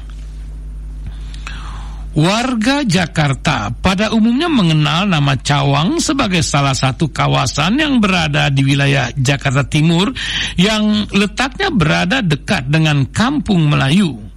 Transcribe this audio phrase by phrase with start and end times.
[2.23, 9.11] Warga Jakarta pada umumnya mengenal nama Cawang sebagai salah satu kawasan yang berada di wilayah
[9.11, 10.15] Jakarta Timur
[10.55, 14.30] yang letaknya berada dekat dengan Kampung Melayu.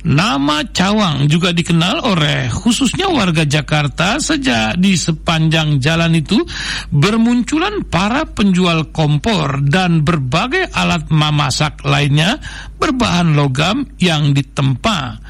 [0.00, 6.40] Nama Cawang juga dikenal oleh khususnya warga Jakarta sejak di sepanjang jalan itu
[6.88, 12.40] bermunculan para penjual kompor dan berbagai alat memasak lainnya
[12.80, 15.20] berbahan logam yang ditempa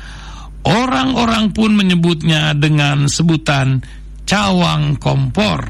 [0.60, 3.80] Orang-orang pun menyebutnya dengan sebutan
[4.28, 5.64] cawang kompor.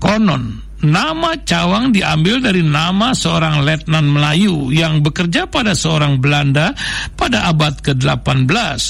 [0.00, 6.72] Konon, nama cawang diambil dari nama seorang letnan Melayu yang bekerja pada seorang Belanda
[7.14, 8.80] pada abad ke-18.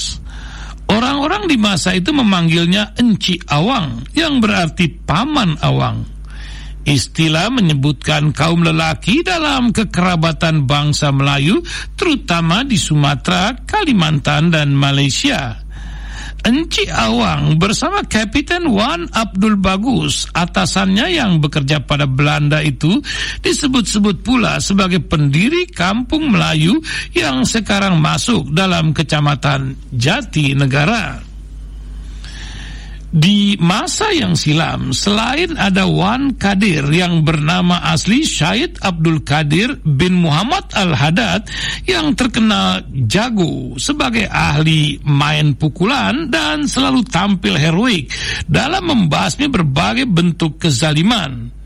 [0.91, 6.03] Orang-orang di masa itu memanggilnya Enci Awang yang berarti paman Awang.
[6.81, 11.61] Istilah menyebutkan kaum lelaki dalam kekerabatan bangsa Melayu,
[11.93, 15.61] terutama di Sumatera, Kalimantan, dan Malaysia.
[16.41, 22.97] Enci Awang bersama Kapiten Wan Abdul Bagus, atasannya yang bekerja pada Belanda itu,
[23.45, 26.81] disebut-sebut pula sebagai pendiri kampung Melayu
[27.13, 31.30] yang sekarang masuk dalam kecamatan Jati Negara.
[33.11, 40.23] Di masa yang silam, selain ada Wan Kadir yang bernama asli Syed Abdul Kadir bin
[40.23, 41.43] Muhammad Al-Hadad
[41.83, 48.07] yang terkenal jago sebagai ahli main pukulan dan selalu tampil heroik
[48.47, 51.60] dalam membasmi berbagai bentuk kezaliman.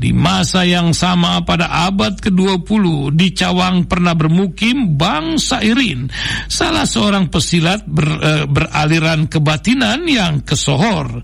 [0.00, 6.08] Di masa yang sama pada abad ke-20 di Cawang pernah bermukim Bang Sairin,
[6.48, 11.20] salah seorang pesilat ber, e, beraliran kebatinan yang kesohor.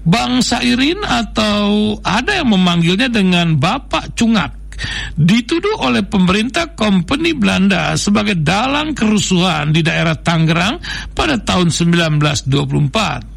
[0.00, 4.64] Bang Sairin atau ada yang memanggilnya dengan Bapak Cungak
[5.16, 10.80] dituduh oleh pemerintah Kompeni Belanda sebagai dalang kerusuhan di daerah Tangerang
[11.12, 13.35] pada tahun 1924.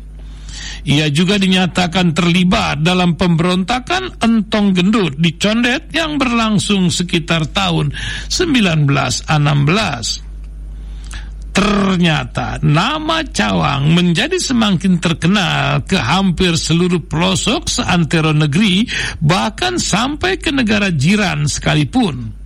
[0.87, 7.91] Ia juga dinyatakan terlibat dalam pemberontakan Entong Gendut di Condet yang berlangsung sekitar tahun
[8.31, 10.29] 1916.
[11.49, 18.87] Ternyata nama Cawang menjadi semakin terkenal ke hampir seluruh pelosok seantero negeri
[19.19, 22.38] bahkan sampai ke negara jiran sekalipun.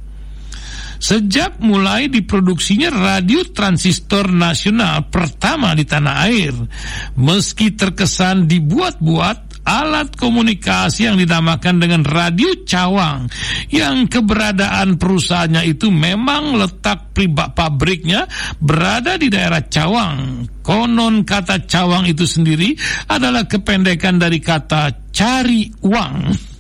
[1.04, 6.56] Sejak mulai diproduksinya radio transistor nasional pertama di tanah air,
[7.20, 13.28] meski terkesan dibuat-buat alat komunikasi yang dinamakan dengan radio cawang
[13.68, 17.12] yang keberadaan perusahaannya itu memang letak
[17.52, 18.24] pabriknya
[18.64, 20.48] berada di daerah Cawang.
[20.64, 22.80] Konon kata cawang itu sendiri
[23.12, 26.53] adalah kependekan dari kata cari uang.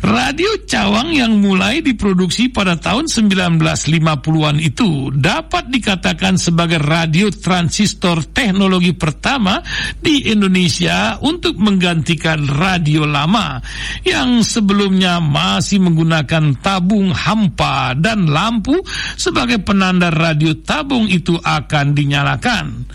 [0.00, 8.96] Radio Cawang yang mulai diproduksi pada tahun 1950-an itu dapat dikatakan sebagai radio transistor teknologi
[8.96, 9.60] pertama
[10.00, 13.60] di Indonesia untuk menggantikan radio lama
[14.06, 18.80] yang sebelumnya masih menggunakan tabung hampa dan lampu
[19.18, 22.88] sebagai penanda radio tabung itu akan dinyalakan.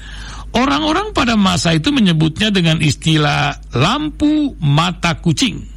[0.56, 5.75] Orang-orang pada masa itu menyebutnya dengan istilah lampu mata kucing.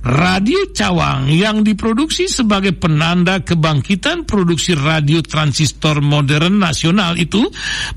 [0.00, 7.44] Radio Cawang yang diproduksi sebagai penanda kebangkitan produksi radio transistor modern nasional itu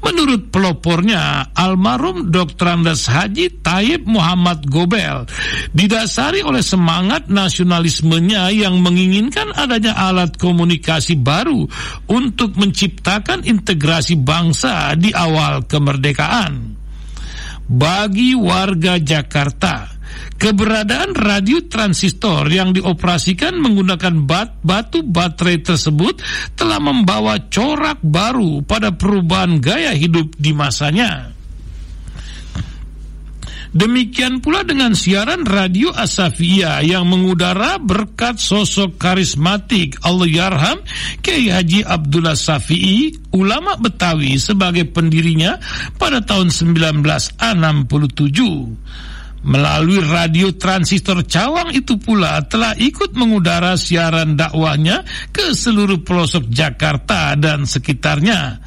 [0.04, 2.76] menurut pelopornya almarhum Dr.
[2.76, 5.24] Andes Haji Taib Muhammad Gobel
[5.72, 11.64] didasari oleh semangat nasionalismenya yang menginginkan adanya alat komunikasi baru
[12.12, 16.76] untuk menciptakan integrasi bangsa di awal kemerdekaan.
[17.64, 19.93] Bagi warga Jakarta,
[20.44, 26.20] Keberadaan radio transistor yang dioperasikan menggunakan bat, batu baterai tersebut
[26.60, 31.32] telah membawa corak baru pada perubahan gaya hidup di masanya.
[33.72, 40.84] Demikian pula dengan siaran radio Asafia yang mengudara berkat sosok karismatik Allah Yarham
[41.24, 45.56] Kiai Haji Abdullah Safi'i, ulama Betawi sebagai pendirinya
[45.96, 49.08] pada tahun 1967.
[49.44, 55.04] Melalui radio transistor Cawang itu pula telah ikut mengudara siaran dakwahnya
[55.36, 58.64] ke seluruh pelosok Jakarta dan sekitarnya.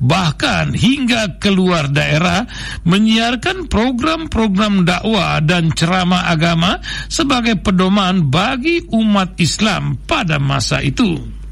[0.00, 2.48] Bahkan hingga keluar daerah
[2.88, 11.43] menyiarkan program-program dakwah dan ceramah agama sebagai pedoman bagi umat Islam pada masa itu.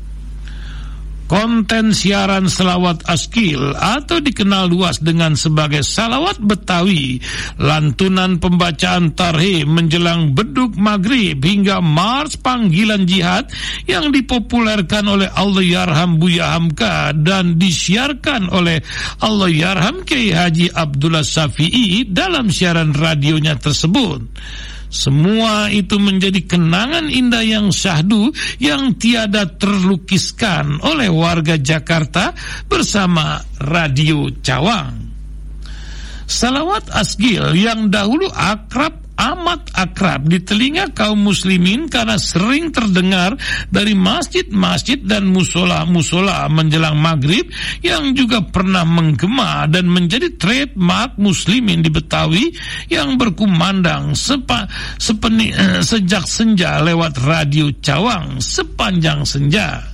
[1.32, 7.24] Konten siaran selawat askil atau dikenal luas dengan sebagai salawat Betawi,
[7.56, 13.48] lantunan pembacaan tarhim menjelang beduk maghrib hingga mars panggilan jihad
[13.88, 18.84] yang dipopulerkan oleh Allah Yarham Buya Hamka dan disiarkan oleh
[19.24, 24.20] Allah Yarham Kiai Haji Abdullah Safi'i dalam siaran radionya tersebut.
[24.92, 28.28] Semua itu menjadi kenangan indah yang syahdu
[28.60, 32.36] yang tiada terlukiskan oleh warga Jakarta
[32.68, 35.00] bersama Radio Cawang.
[36.28, 43.34] Salawat Asgil yang dahulu akrab amat akrab di telinga kaum muslimin karena sering terdengar
[43.68, 47.50] dari masjid-masjid dan musola-musola menjelang maghrib
[47.82, 52.54] yang juga pernah menggema dan menjadi trademark muslimin di Betawi
[52.88, 59.91] yang berkumandang sepa, sepeni, eh, sejak senja lewat radio Cawang sepanjang senja.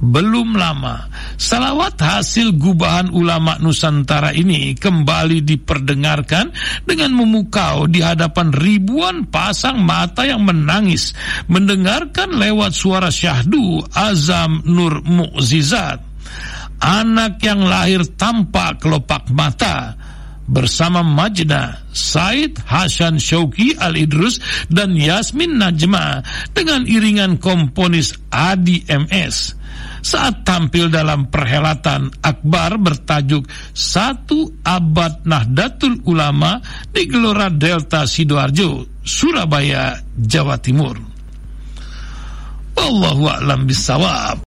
[0.00, 6.48] Belum lama, salawat hasil gubahan ulama Nusantara ini kembali diperdengarkan
[6.88, 11.12] dengan memukau di hadapan ribuan pasang mata yang menangis
[11.52, 16.00] mendengarkan lewat suara syahdu Azam Nur Mukzizat.
[16.80, 20.00] Anak yang lahir tanpa kelopak mata,
[20.48, 24.40] bersama Majna, Said Hasan Syauki Al-Idrus
[24.72, 26.24] dan Yasmin Najma
[26.56, 29.59] dengan iringan komponis Adi MS
[30.00, 36.60] saat tampil dalam perhelatan akbar bertajuk Satu Abad Nahdlatul Ulama
[36.90, 40.96] di Gelora Delta Sidoarjo, Surabaya, Jawa Timur.
[42.76, 44.38] Wallahu a'lam bisawab.